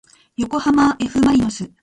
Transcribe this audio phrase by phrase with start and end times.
[0.35, 1.69] よこはまえふまりのす